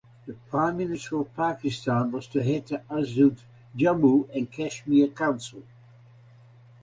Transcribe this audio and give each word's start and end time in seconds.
The 0.25 0.33
Prime 0.49 0.77
Minister 0.79 1.17
of 1.19 1.35
Pakistan 1.35 2.09
was 2.11 2.25
to 2.29 2.41
head 2.41 2.65
the 2.65 2.79
Azad 2.89 3.37
Jammu 3.77 4.27
and 4.35 4.51
Kashmir 4.51 5.09
Council. 5.09 5.61